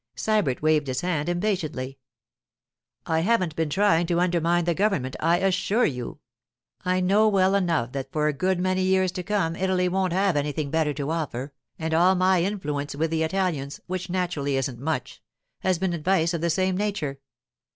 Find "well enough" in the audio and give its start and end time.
7.27-7.91